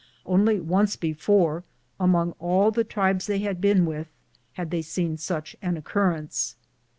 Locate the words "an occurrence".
5.61-6.55